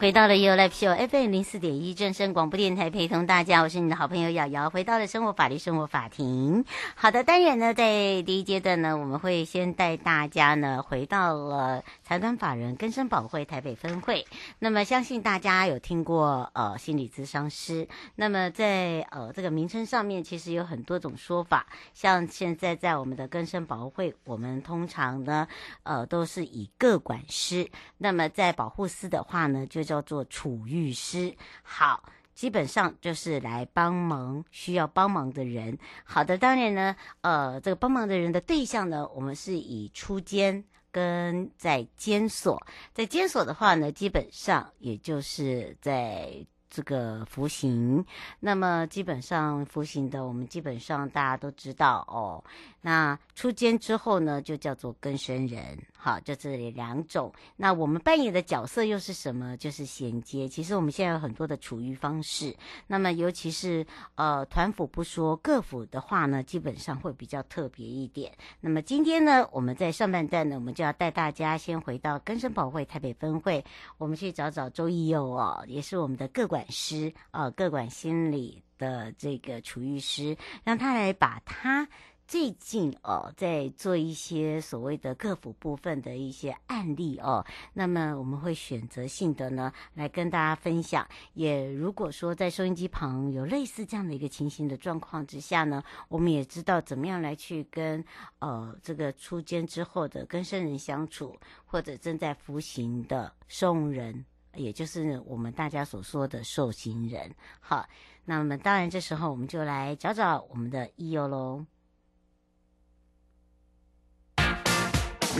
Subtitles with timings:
[0.00, 4.70] 回到了 You Live Show FM 零四点一正声广播电台，陪同大家，我是你的好朋友瑶瑶。
[4.70, 6.64] 回到了生活法律生活法庭。
[6.94, 14.24] 好的，当然呢，在第一阶段呢，我们会先带大家呢回到了财团法人更生保会台北分会。
[14.58, 17.86] 那么相信大家有听过呃心理咨商师。
[18.14, 21.66] 那么在呃这个名称上面，其实有很多种说法。
[21.92, 25.46] 像现在在我们的更生保会，我们通常呢
[25.82, 27.68] 呃都是以个管师。
[27.98, 31.34] 那么在保护司的话呢，就叫做处遇师，
[31.64, 32.00] 好，
[32.32, 35.76] 基本上就是来帮忙需要帮忙的人。
[36.04, 40.62] 好的，当然呢，呃，这个帮忙的人的对象呢，我们是以出监
[40.92, 42.64] 跟在监所，
[42.94, 46.46] 在监所的话呢，基本上也就是在。
[46.72, 48.06] 这个服刑，
[48.38, 52.44] 那么基本上服刑的，我们基本上大家都知道哦。
[52.80, 57.30] 那出监之后呢，就叫做更生人，好，就这里两种。
[57.56, 59.54] 那我们扮演的角色又是什么？
[59.58, 60.48] 就是衔接。
[60.48, 62.56] 其实我们现在有很多的处遇方式，
[62.86, 68.32] 那么尤其是呃团辅不说，个辅的话呢，基本上会比较特别一点。
[68.62, 73.62] 那么今天呢，我们在上半段呢，我们就要带大家先回到根生保会台北分会，
[73.98, 80.34] 我们去找找周义佑哦，也是我们的个管师啊、呃，个管心理的这个处遇师，
[80.64, 81.86] 让他来把他。
[82.30, 91.04] 最近哦，在做一些所谓的客服部分的一些案例哦，那么我们会选择性的呢来跟大家分享。
[91.34, 98.04] 也如果说在收音机旁有类似这样的一个情形的状况之下呢，我们也知道怎么样来去跟
[98.38, 104.24] 呃这个出监之后的跟生人相处，或者正在服刑的收容人，
[104.54, 107.28] 也就是我们大家所说的受刑人。
[107.58, 107.84] 好，
[108.24, 111.66] 那么当然这时候我们就来找找我们的义友喽。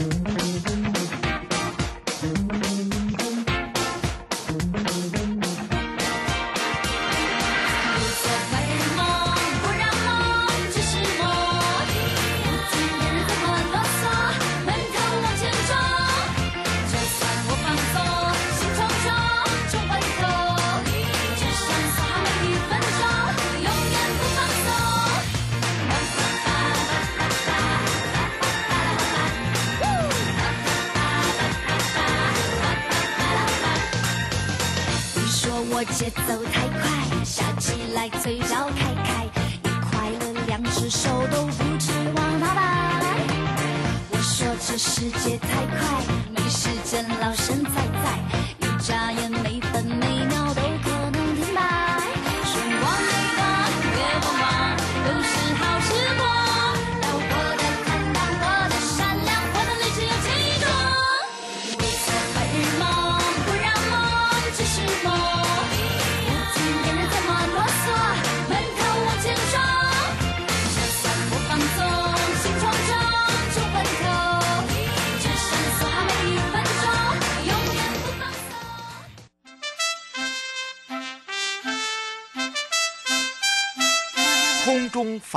[0.01, 0.90] Thank you.
[35.91, 36.89] 节奏太快，
[37.25, 42.61] 笑起来嘴角开开，一快乐两只手都不知往哪摆。
[44.11, 46.01] 我说这世界太快，
[46.33, 47.71] 没时间老神在
[48.03, 48.20] 在，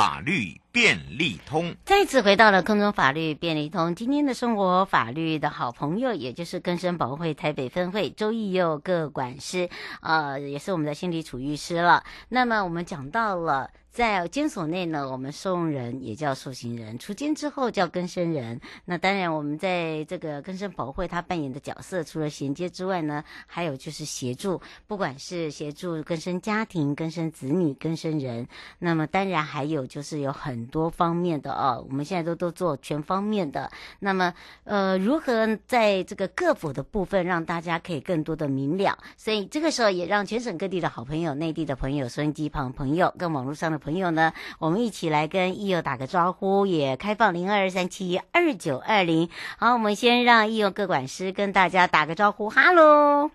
[0.04, 1.76] 法律便利通。
[1.84, 12.02] 再次回到了空中法律便利通，今天的生活法律的好朋友，也就是更生保会台北分会周奕佑个管师，呃，也是我们的心理处遇师了。
[12.28, 13.70] 那么我们讲到了。
[13.94, 18.60] 在监所内呢，我们收容人也叫受刑人，出监之后叫更生人。
[18.84, 28.48] 那当然，我们在这个更生保会，他扮演的角色，除了衔接之外呢，还有就是协助，不管是协助更生家庭、更生子女、更生人。
[28.80, 33.70] 那么当然还有就是有很多方面的哦，我们现在都都做全方面的。
[34.00, 34.34] 那么
[34.64, 38.98] 呃，如何在这个个府的部分让大家可以更多的明了？
[39.16, 43.78] 所以这个时候也让全省各地的好朋友、内地的朋友、收音机旁朋友跟网络上的。
[43.84, 49.28] 朋友呢，我们一起来跟奕佑打个招呼，也开放零二三七二九二零。
[49.58, 53.30] 好，我们先让奕佑个管师跟大家打个招呼，哈喽，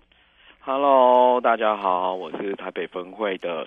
[0.58, 3.64] 哈喽，大家好，我是台北分会的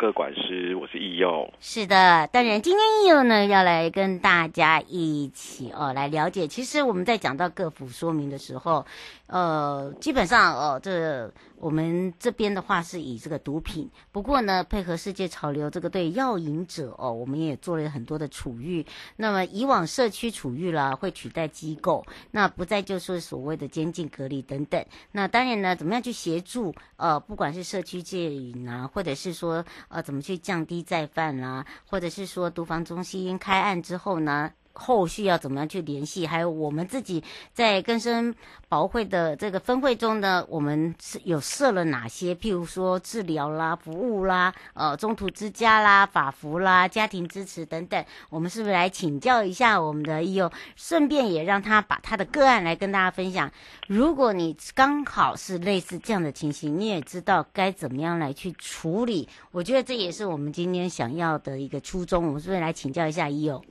[0.00, 1.52] 各管师，我是易佑。
[1.60, 8.86] 是的，当然今天易佑呢要来跟大家一起哦来了解，其实我们在讲到各府说明的时候，
[9.26, 11.30] 呃，基本上哦这。
[11.60, 18.84] 我们这边的话是以这个毒品，不过呢，配合世界潮流，这个对药瘾者哦，我们也做了很多的处遇。
[19.16, 24.82] 那么以往社区处遇啦，会取代机构，那不再就是所谓的监禁隔离等等。
[25.12, 34.50] 那当然呢，怎么样去协助呃，不管是社区戒瘾啊，或者是说呃，怎么去降低再犯啦、啊，或者是说毒防中心开案之后呢？
[34.72, 36.26] 后续要怎么样去联系？
[36.26, 37.22] 还有我们自己
[37.52, 38.34] 在更生
[38.68, 42.34] 保会的这个分会中呢，我们是有设了哪些？
[42.34, 50.50] 譬如说治疗啦、服务啦、呃中途之家啦、法服啦、家庭支持等等，我们是不是来请教一下我们的奕佑？
[50.76, 53.50] 顺便也让他把他的个案来跟大家分享。
[53.88, 59.28] 如果你刚好是类似这样的情形，你也知道该怎么样来去处理。
[59.50, 62.26] 我觉得这也是我们今天想要的一个初衷。
[62.26, 63.62] 我们是不是来请教一下奕佑？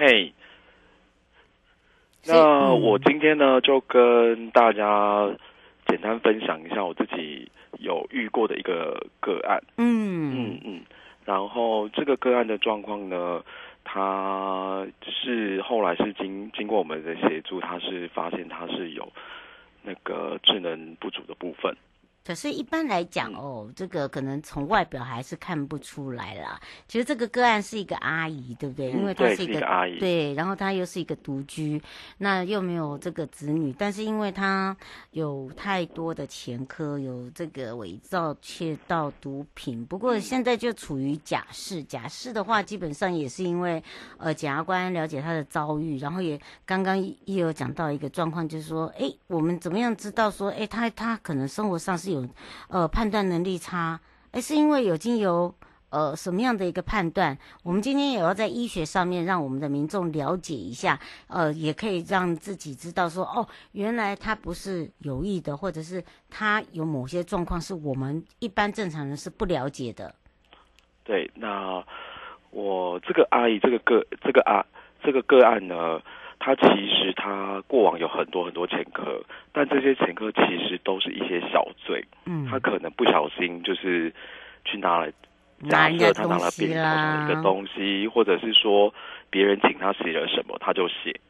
[0.00, 0.32] 嘿，hey,
[2.24, 5.28] 那我今天呢，就跟大家
[5.88, 7.50] 简单分享一下我自己
[7.80, 9.60] 有遇过的一个个案。
[9.76, 10.82] 嗯嗯嗯，
[11.24, 13.42] 然后这个个案的状况呢，
[13.82, 19.12] 他是后来是经经过我们的协助，他是发现他是有
[19.82, 21.76] 那个智能不足的部分。
[22.28, 26.60] 可是，一般来讲，哦，这个可能从外表还是看不出来啦。
[26.86, 28.90] 其实这个个案是一个阿姨，对不对？
[28.90, 31.80] 因为她是一个，阿姨，对，然后她又是一个独居，
[32.18, 34.76] 那又没有这个子女，但是因为她
[35.12, 39.82] 有太多的前科，有这个伪造窃盗毒品。
[39.86, 43.82] 不过现在就处于假释，假释的话，基本上也是因为
[44.18, 52.17] 呃，检察官了解她的遭遇，然后也刚刚也有讲到一个状况，就是说，哎，我们怎么样知道说，哎，她她可能生活上是有。
[52.68, 54.00] 呃，判断能力差，
[54.30, 55.54] 哎，是因为有经由
[55.90, 57.36] 呃什么样的一个判断？
[57.62, 60.98] 我们今天也要在医学上面让我们的民众了解一下，
[61.28, 70.14] 呃，也可以让自己知道说，哦，原来他不是有意的，或者是他有某些状况是我们一般正常人是不了解的。
[71.04, 71.82] 对，那
[72.50, 74.64] 我这个阿姨，这个个这个啊
[75.02, 76.00] 这个个案呢？
[76.40, 79.20] 他其实他过往有很多很多前科，
[79.52, 82.04] 但这些前科其实都是一些小罪。
[82.26, 84.12] 嗯，他可能不小心就是
[84.64, 85.10] 去拿了，
[85.68, 88.94] 假设他拿了别人的一个东西，或者是说
[89.30, 91.20] 别人请他写了什么，他就写。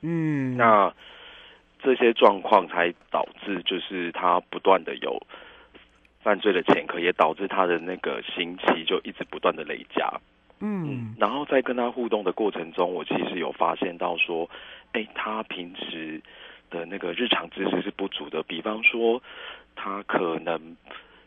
[0.00, 0.92] 嗯，那
[1.82, 5.20] 这些状况才导致就是他不断的有
[6.22, 10.10] 犯罪的前科，也导致他的那个刑期就一直不断的累加。
[10.60, 14.48] 嗯，然后在跟他互动的过程中，我其实有发现到说，
[14.92, 16.22] 哎，他平时
[16.70, 18.42] 的那个日常知识是不足的。
[18.42, 19.22] 比方说，
[19.76, 20.76] 他可能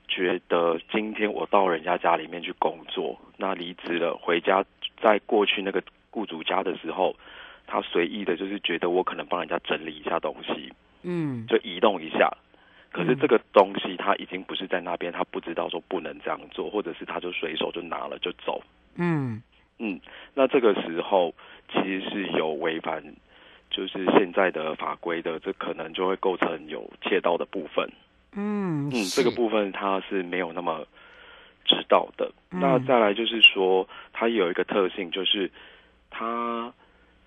[0.07, 4.63] 觉得今天我到人家家里面去工作，那离职了回家，
[5.01, 7.15] 在过去那个雇主家的时候，
[7.67, 12.31] 他随意的就是觉得我可能帮人家整理一下东西，嗯，就移动一下。
[12.89, 18.63] 可是这个东西他已经不是在那边，他不知道说不能这样做，或者是他就随手就拿了就走。
[18.97, 19.41] 嗯
[19.79, 19.99] 嗯，
[20.33, 21.33] 那这个时候
[21.71, 23.03] 其实是有违反，
[23.69, 27.87] 就是现在的法规的，这可能就会构成有窃盗的部分。
[28.33, 30.85] 嗯嗯，这个部分他是没有那么
[31.65, 32.31] 知道的。
[32.51, 35.49] 嗯、那再来就是说，他有一个特性，就是
[36.09, 36.73] 他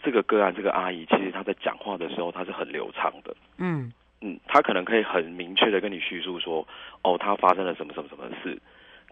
[0.03, 3.37] 这个个案这个阿姨，其实她在讲话的时候，她是很流畅的。
[3.59, 6.67] 嗯嗯，她可能可以很明确的跟你叙述说，
[7.03, 8.59] 哦，她发生了什么什么什么事，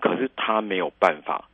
[0.00, 1.48] 可是她没有办法。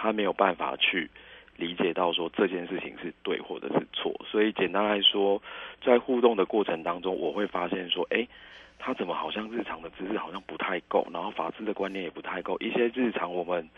[0.00, 1.10] 他没有办法去
[1.56, 5.42] 理解到说这件事情是对或者是错，所以简单来说，
[5.82, 8.24] 在互动的过程当中，我会发现说，哎，
[8.78, 13.68] 他怎么好像日常的知识好像不太够，然后法治的观念也不太够，一些日常我们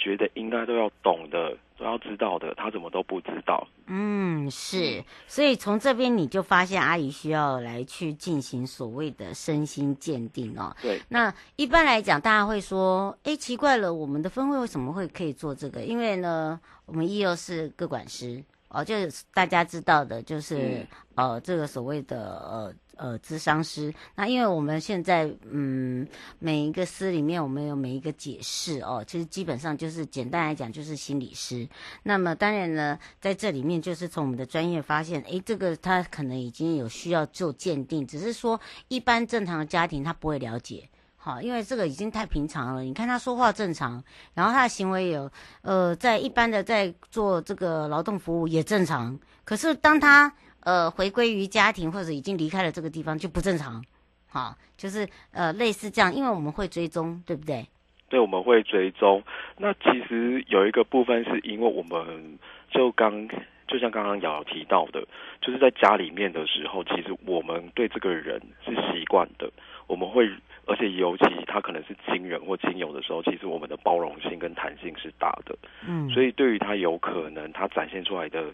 [0.00, 3.64] 觉得应该都要懂的，都要知道的，他怎么都不知道。
[3.86, 10.74] 嗯，是，所以从这边你就发现阿姨需要来去进行所谓的身心鉴定哦。
[10.80, 15.82] 对，那一般来讲，大家会说，哎，奇怪了，我们的分会为什么会可以做这个？
[15.82, 22.74] 因为呢，我们亦又是个管师哦，就是大家知道的，就是、嗯、呃，这个所谓的呃。
[23.00, 26.06] 呃，咨商师，那因为我们现在，嗯，
[26.38, 31.66] 每一个师里面，我们有每一个解释哦，其实基本上就是简单来讲，就是心理师。
[32.02, 42.82] 那么当然呢，在这里面就是从我们的专业发现，诶，这个他可能已经有需要做鉴定，只是说一般正常的家庭他不会了解，好，因为这个已经太平常了。
[42.82, 44.04] 你看他说话正常，
[44.34, 45.30] 然后他的行为有，
[45.62, 50.30] 呃，在一般的在做这个劳动服务也正常，可是当他
[50.62, 53.82] 呃，回归于家庭或者已经离开了这个地方就不正常，
[54.28, 57.66] 好，就是呃类似这样，因为我们会追踪，对不对？
[58.10, 59.22] 对，我们会追踪。
[59.56, 62.38] 那其实有一个部分是因为我们
[62.70, 63.26] 就刚
[63.68, 65.00] 就像刚刚瑶瑶提到的，
[65.40, 69.50] 就是在家里面的时候，其实我们对这个人是习惯的，
[69.86, 70.28] 我们会，
[70.66, 78.52] 而且尤其他可能是亲人或亲友的时候，其实我们的包容性跟弹性是大的，嗯，所以对于他有可能他展现出来的。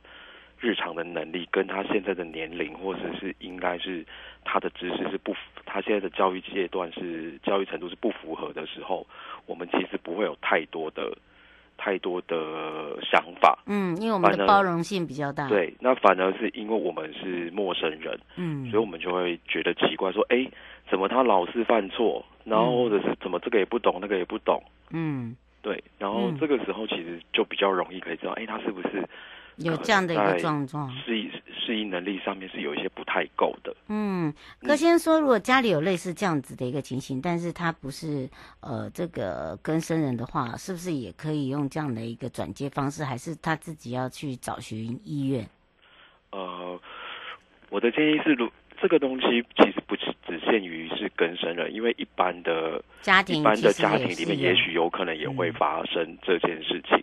[0.60, 4.04] 日常的能力跟他现在的年龄，或者是应该是
[4.44, 9.06] 他的知识是不符，他现在的教育阶段是教育程度是不符合的时候，
[9.46, 11.16] 我们其实不会有太多的
[11.76, 13.58] 太多的想法。
[13.66, 15.48] 嗯，因为我们的包容性比较大。
[15.48, 20.48] 对，那反而是因为我们是陌生人，嗯，所以我们就会觉得奇怪，说，哎，
[20.90, 24.62] 怎么他老是犯错，然后或者是怎么这个也不懂，那个也不懂。
[24.90, 29.06] 嗯，对，然后这个时候其实就比较容易可以知道，哎，他是不是？
[29.56, 33.74] 有这样的一个状况，适应适应能力上面是有一些不太够的。
[33.88, 38.28] 嗯，柯先生说，如果家里有类似这样子的一个情形，但是他不是
[38.60, 45.48] 呃这个跟生人的话，是不是也可以用这样的一个转接方式，还是他自己要去找寻医院？
[46.32, 46.78] 呃，
[47.70, 57.02] 我的建议是，如这个东西其实不只只限于是跟生人，因为一般的家庭，一般的家庭里面，也许有可能也会发生这件事情。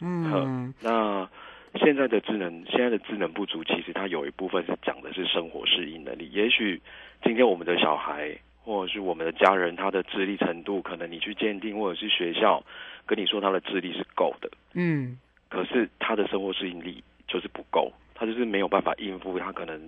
[0.00, 1.28] 嗯，嗯那。
[1.78, 6.28] 现在的智能，现在的智能不足，其实它有一部分是讲的是生活适应能力。
[6.32, 6.80] 也许
[7.22, 12.62] 今天我们的小孩或者是我们的家人，他的智力程度，可能你去鉴定或者是学校
[13.06, 15.18] 跟你说他的智力是够的，嗯，
[15.48, 19.80] 可是他的生活适应力就是不够，他就是没有办法应付，他可能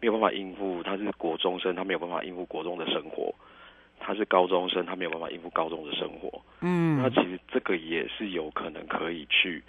[0.00, 3.34] 没有办法应付，他是国中生，他没有办法应付国中的生活，
[3.98, 9.62] 他是高中生，他没有办法应付高中的生活，嗯，那其实这个也是有可能可以去。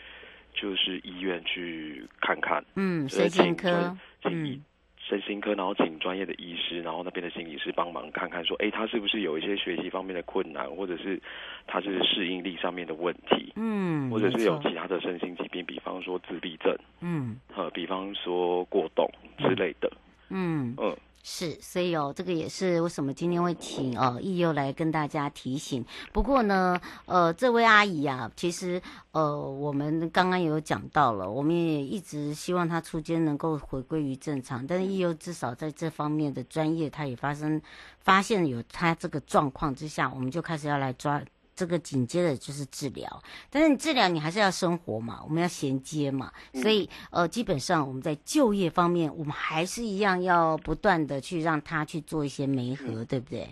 [0.53, 4.61] 就是医院去看看，嗯，身心科，嗯，
[4.97, 11.21] 身心科，然后请专业的医师，然后那边的心理师帮忙看看，说，哎，他是不是有一些学习方面的困难，或者是
[11.67, 19.91] 他是适应力上面的问题，嗯，或者是有其他的身心疾病，比方说自闭症，嗯，呃，比方说过动之类的，
[20.29, 20.75] 嗯。
[20.77, 20.95] 嗯。
[21.23, 25.85] 是，所以哦，这个也是为什么今天会请哦易优来跟大家提醒。
[26.11, 34.65] 不过呢，呃，这位阿姨啊，其实呃，我们刚刚有讲到了，我们也一直希望她出监能够回归于正常。
[34.65, 37.61] 但是易优至少在这方面的专业，她也发生
[37.99, 41.21] 发现有她这个状况之下，我们就开始要来抓。
[41.61, 43.07] 这个紧接着就是治疗，
[43.51, 53.47] 但是你治疗你还是要生活嘛，我们要衔接嘛，所以呃，基本上我们在就业方面，我们还是一样要不断的去让他去做一些媒合，嗯、对不对？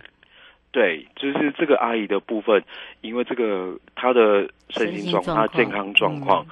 [0.71, 2.63] 对，就是这个阿姨的部分，
[3.01, 6.43] 因为这个她的身心状况、她健康状况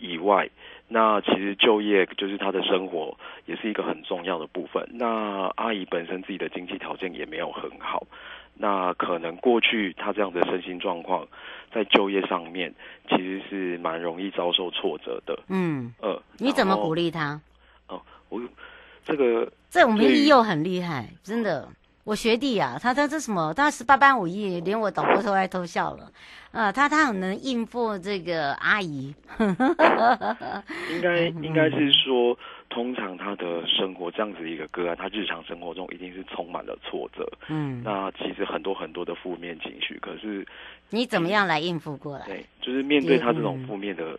[0.00, 0.50] 以外，嗯、
[0.88, 3.16] 那其实就业就是她的生活
[3.46, 4.84] 也是一个很重要的部分。
[4.92, 8.04] 那阿姨本身自己的经济条件也没有很好。
[8.54, 11.26] 那可能过去他这样的身心状况，
[11.72, 12.74] 在就业上面
[13.08, 15.38] 其实是蛮容易遭受挫折的。
[15.48, 17.40] 嗯，呃，你怎么鼓励他？
[17.88, 18.40] 哦，我
[19.04, 21.68] 这个这我们亦悠很厉害，真的。
[22.02, 23.52] 我学弟啊，他他这什么？
[23.54, 26.10] 他十八般武艺，连我导播都爱偷笑了。
[26.50, 29.14] 呃，他他很能应付这个阿姨。
[30.90, 32.36] 应该应该是说，
[32.70, 37.30] 通常他的生活这样子一个个案，他日常生活中一定是充满了挫折。
[37.48, 40.46] 嗯，那其实很多很多的负面情绪，可是
[40.88, 42.26] 你怎么样来应付过来？
[42.26, 44.18] 对，就是面对他这种负面的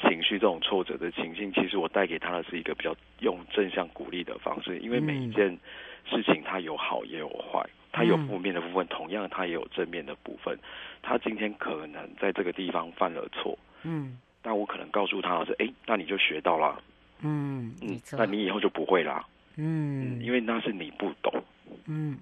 [0.00, 5.58] 情绪、这种挫折的情境，其实我带给他的是一个比较用正向鼓励的方式，因为每一件。
[6.04, 10.58] 事情它有好也有坏，它有负面的部分，嗯、同样它也有正面的部分。
[11.00, 16.82] 他今天可能在这个地方犯了错，嗯，但我可能告诉他的是，哎，那你就学到了，
[17.22, 19.24] 嗯嗯，那你以后就不会啦，
[19.56, 21.42] 嗯，嗯，因为那是你不懂，
[21.86, 22.18] 嗯，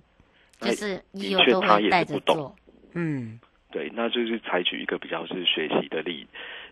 [0.61, 2.55] 就是亦悠都会带着做，
[2.93, 3.41] 嗯，
[3.71, 6.27] 对，那就是采取一个比较是学习的立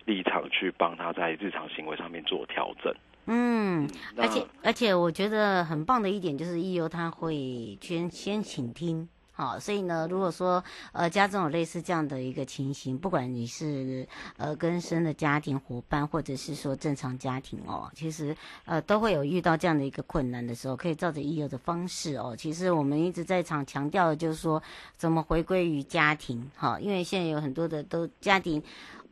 [0.04, 2.94] 立场去帮他在日常行为上面做调整。
[3.26, 9.08] 嗯，而且而且我觉得很棒的一点就是一优他会先先倾听。
[9.38, 14.04] 好，所以呢，如果说呃家中有类似这样的一个情形，不管你是
[14.36, 22.34] 呃更生的家庭伙伴，或者是说正常家庭哦，其实呃都会有遇到这样的一个困难的时候，可以照着义优的方式哦。
[22.36, 24.60] 其实我们一直在场强调的就是说，
[24.96, 28.60] 怎么回归于家庭，哈，因为现在有很多的都家庭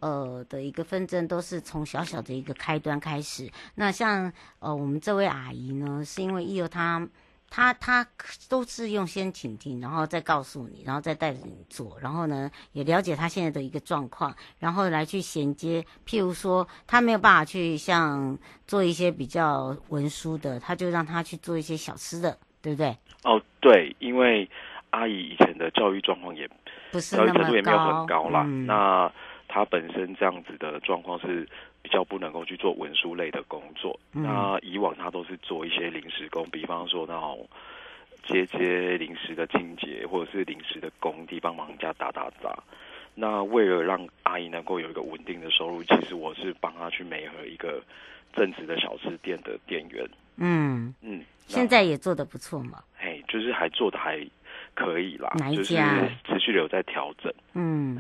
[0.00, 3.49] 呃的一个纷争都是从小小的一个开端开始。
[3.76, 7.09] 那像呃我们这位阿姨呢，是因为义优她。
[7.49, 8.07] 他他
[8.49, 15.85] 都是用先倾听，然后再告诉你，然后再带着你做，然后呢也了解他现在的一个状况，然后来去衔接。
[16.07, 18.37] 譬如说，他没有办法去像
[18.67, 22.97] 做一些比较文书的，他就让他去做一些小吃的，对不对？
[23.25, 24.49] 哦，对，因为
[24.91, 26.49] 阿姨以前的教育状况也
[26.91, 28.43] 不是那么高，程度也没有很高啦。
[28.47, 29.11] 嗯、那
[29.49, 31.49] 他本身这样子的状况是。
[31.87, 37.49] 比较不能够去做文书类的工作，嗯、那以往他都是做一些临时工，比方说那种
[38.25, 42.59] 接接临时的清洁，或者是临时的工地帮忙家打打杂。
[43.14, 47.81] 那为了让阿姨能够有一个稳定的收入，其实我是帮她去美合一个
[48.33, 50.05] 正职的小吃店的店员。
[50.38, 52.83] 嗯嗯，现在也做的不错嘛。
[52.97, 54.21] 嘿，就是还做的还
[54.75, 56.00] 可以啦，哪一家？
[56.00, 57.33] 就是持续有在调整。
[57.55, 57.97] 嗯，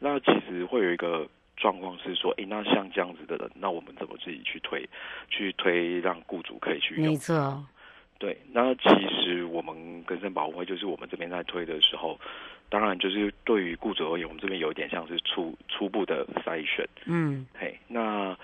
[0.00, 1.24] 那其实会有一个。
[1.62, 4.84] 状况是说，诶，那像这样子的人，那我们怎么自己去推，
[5.30, 7.06] 去推让雇主可以去用？
[7.06, 7.64] 没错，
[8.18, 8.36] 对。
[8.52, 12.18] 那其实我们更生保护会就是我们这边在推的时候，
[12.68, 16.84] 当然就是对于雇主而言，我们这边有一点像是初初步的筛选。
[17.04, 18.36] 嗯，嘿，那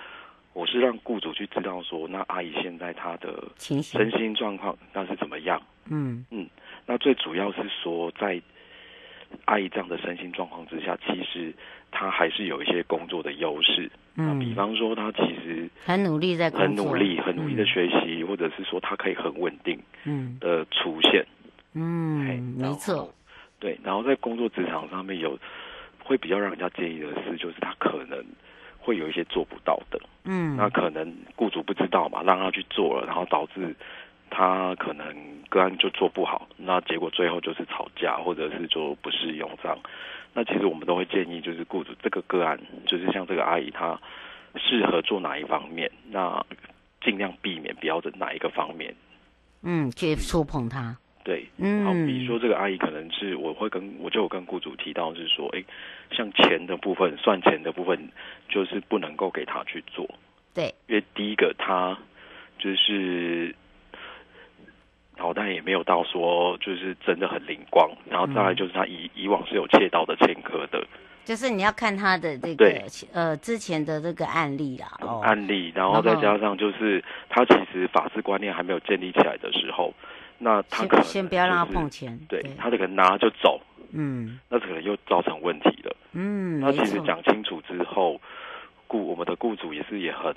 [0.53, 5.61] 我是让雇主去知道说，那阿姨现在她的身心状况那是怎么样？
[5.91, 6.49] 嗯嗯，
[6.87, 8.41] 那最主要是说在。
[9.45, 11.53] 阿姨这样的身心状况之下，其实
[11.91, 13.91] 她还是有一些工作的优势。
[14.17, 21.25] 嗯，比方说她其实很努力在工作，很努力，很努力的学习，嗯、或者是说她可以很稳定，嗯的出现。
[21.75, 23.13] 嗯，没错。
[23.61, 25.39] 对，然后在工作职场上面有
[26.03, 28.25] 会比较让人家介意的事，就是她可能
[28.79, 30.01] 会有一些做不到的。
[30.25, 33.75] 嗯，那可能雇主不知道嘛，让他去做了，然后导致。
[34.31, 35.07] 他可能
[35.49, 39.79] 个案就做不好，那结果最后就是吵架，或者是就不适用这样。
[40.35, 43.99] 那其实我们都会建议，就是雇主这个个案，就是像这个阿姨，她
[44.57, 46.45] 适合做哪一方面，那
[47.03, 48.95] 尽量避免不要的哪一个方面。
[49.63, 50.97] 嗯，去触碰他。
[51.25, 55.65] 对，嗯，好，比如说这个阿姨可能是我会跟我就有跟雇主提到是说，哎，
[56.13, 58.11] 像钱的部分，算钱的部分，
[58.49, 60.09] 就是不能够给他去做。
[60.55, 61.99] 对，因为第一个他
[62.59, 63.55] 就是。
[65.19, 70.83] 脑袋也没有到说就是真的很灵光，然后再来就是他以、嗯、以往是有窃盗的前科的，
[71.25, 79.93] 就是你要看他的这个呃之前的这个案例啦，哦、案例，然后再加上就是他其实法治观念还没有建立起来的时候，
[80.39, 82.53] 那他可能、就是、先不要让他碰钱，对，对。
[82.57, 83.61] 他这个拿就走，
[83.93, 88.21] 嗯，那可能又造成问题了，嗯，那其实讲清楚之后，
[88.87, 90.33] 雇我们的雇主也是也很。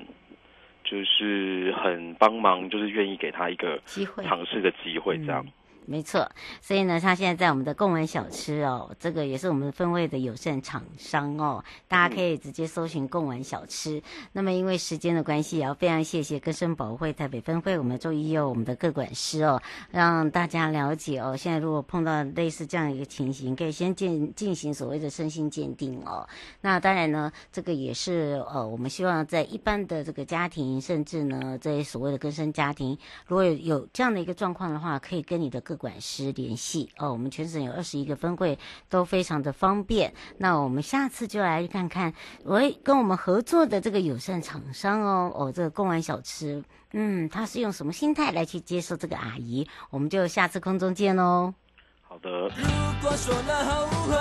[0.91, 5.45] 就是很帮忙，就是愿意给他一个机会尝试的机会，这样。
[5.87, 6.29] 没错，
[6.61, 14.01] 所以呢，他现在在我们的贡丸小吃哦，这个也是我们分会的友善厂商哦，大家可以直接搜寻贡丸小吃。
[14.31, 26.29] 那么因为时间的关系，也要非常谢谢更生保会台北分会我们周义佑我们的各管师哦，让大家了解哦，现在如果碰到类似这样一个情形，可以先进进行所谓的身心鉴定哦。
[26.61, 35.59] 那当然呢，这个也是呃，我们希望在一般的这个家庭，甚至呢，在所谓的更生家庭，如果有这样的一个状况的话，可以跟你的。
[35.71, 40.13] 个管师联系哦，我们全省有二十一个分会，都非常的方便。
[40.37, 49.67] 那我们下次就来看看，喂，跟我们合作的这个友善厂商哦，哦，这个贡丸小吃，嗯，他是用什么心态来去接受这个阿姨？
[49.89, 51.53] 我们就下次空中见喽。
[52.01, 52.29] 好的。
[52.29, 52.63] 如
[53.01, 54.17] 果说了后悔，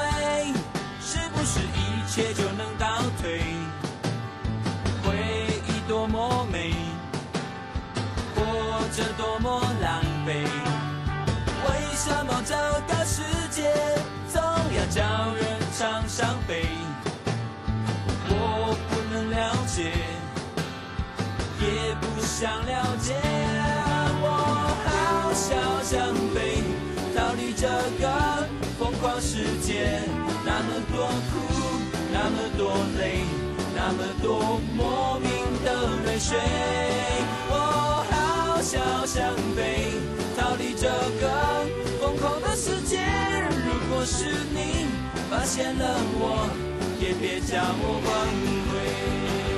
[1.01, 2.87] 是不是一切就能倒
[3.21, 3.41] 退？
[5.03, 5.17] 回
[5.69, 6.73] 忆多么美，
[8.35, 8.41] 活
[8.93, 10.60] 着多么狼狈。
[12.11, 12.57] 为什么这
[12.88, 13.73] 个世界
[14.33, 15.44] 总要叫人
[15.79, 16.66] 常伤悲？
[18.29, 19.92] 我不能了解，
[21.61, 23.14] 也不想了解。
[24.23, 24.27] 我
[24.85, 26.64] 好想想飞，
[27.14, 27.68] 逃离这
[28.03, 30.03] 个疯狂世界。
[30.44, 31.33] 那么多苦，
[32.12, 33.23] 那么多累，
[33.77, 35.31] 那么多莫名
[35.64, 36.37] 的泪水。
[37.49, 39.92] 我好想想飞，
[40.37, 40.88] 逃离这
[41.20, 41.50] 个
[42.20, 42.98] 空的世界
[43.64, 44.87] 如果是你
[45.30, 46.50] 发现了我
[47.00, 48.12] 也别将我挽
[48.68, 49.50] 回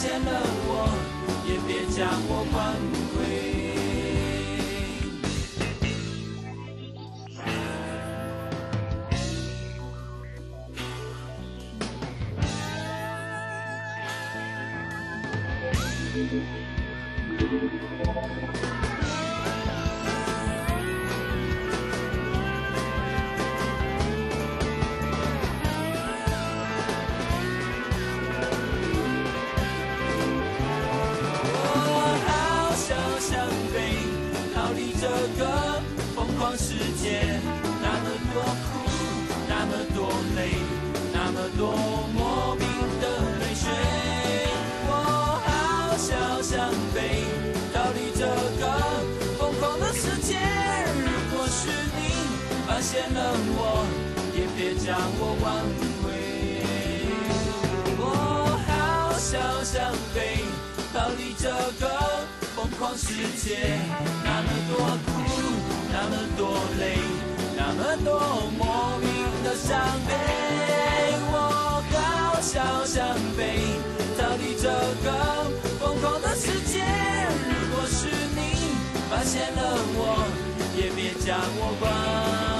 [0.00, 0.30] 现了
[0.68, 0.86] 我，
[1.44, 2.56] 也别将我关
[3.16, 3.18] 回。
[37.02, 37.40] 界
[37.80, 38.90] 那么多苦
[39.48, 40.50] 那么多累
[41.12, 41.72] 那么多
[42.12, 42.66] 莫名
[43.00, 43.04] 的
[43.38, 43.70] 泪水
[44.88, 44.90] 我
[45.46, 47.22] 好想想飞
[47.72, 48.26] 逃离这
[48.58, 48.62] 个
[49.38, 50.34] 疯狂的世界
[51.04, 51.98] 如果是你
[52.66, 53.86] 发现了我
[54.34, 55.46] 也别将我挽
[56.02, 56.04] 回
[57.96, 58.02] 我
[58.66, 60.42] 好想想飞
[60.92, 63.78] 逃离这个疯狂世界
[64.24, 65.07] 那么多
[66.00, 66.96] 那么多累，
[67.56, 68.20] 那么多
[68.56, 69.08] 莫名
[69.42, 70.14] 的伤悲。
[71.32, 73.58] 我好想想飞，
[74.16, 74.68] 逃离这
[75.02, 76.84] 个疯狂的世界。
[77.48, 78.06] 如果是
[78.36, 78.38] 你
[79.10, 79.60] 发现了
[79.96, 80.24] 我，
[80.76, 82.57] 也别将我关。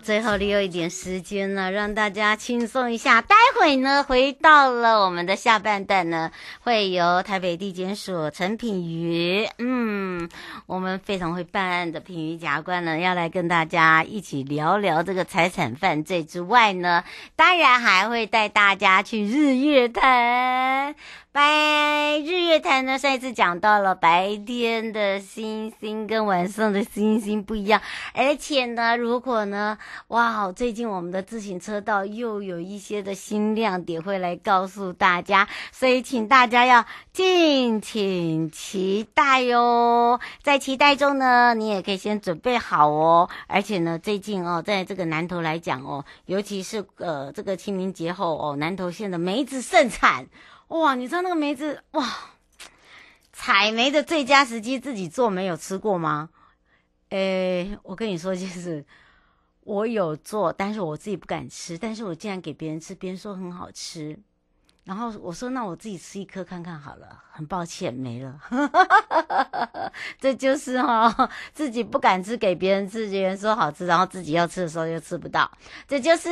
[0.00, 3.20] 最后利用一点时间呢，让大家轻松一下。
[3.20, 10.28] 待会呢，回到了我们的下半段呢，会由台北地检署陈品瑜，嗯，
[10.66, 17.04] 我们非常会办案的品瑜检察官呢，要来跟大家一起聊聊这个财产犯罪之外呢，
[17.36, 20.94] 当然还会带大家去日月潭。
[21.32, 27.80] 拜日月潭呢，上一次讲到了白天的星星跟晚上的星星不一样，
[28.14, 40.18] 而且呢，如果呢，哇，最近我们的自行车道又有一些的新亮点会来告诉大家，所以请大家要敬请期待哟。
[40.42, 43.28] 在期待中呢，你也可以先准备好哦。
[43.46, 50.26] 而且呢，最近哦，在这个南投来讲哦，尤其是呃这个清明节后哦，南投县的梅子盛产。
[50.68, 52.06] 哇，你知道那个梅子哇，
[53.32, 56.30] 采梅的最佳时机，自己做没有吃过吗？
[57.08, 58.84] 诶，我跟你说，就是
[59.70, 64.18] 我有做，但是我自己不敢吃，但是我竟然给别人吃，别人说很好吃。
[64.82, 68.34] 然后我说：“那我自己吃一颗看看好了。”很抱歉，没了。
[70.18, 75.48] 这就是哈、哦，自己不敢吃，给别人吃，别人说好吃，然后自己要吃的时候又吃不到，
[75.86, 76.28] 这就是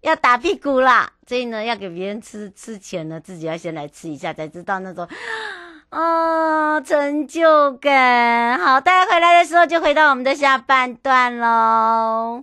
[0.00, 1.12] 要打屁股啦。
[1.28, 5.06] 所以呢，要给别人吃吃前呢，自己要先来吃一下，才知道那种
[5.90, 8.58] 哦成就感。
[8.58, 12.42] 好，大家回来的时候就回到我们的下半段喽。